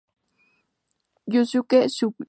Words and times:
Yusuke 1.33 1.77
Suzuki 1.95 2.19